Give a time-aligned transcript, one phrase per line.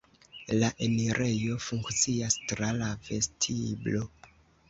[0.61, 4.03] La enirejo funkcias tra la vestiblo.